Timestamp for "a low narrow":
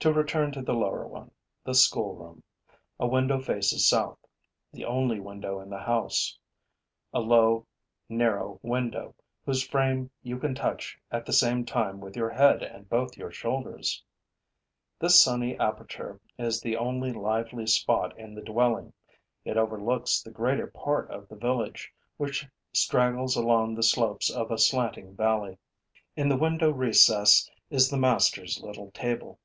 7.14-8.60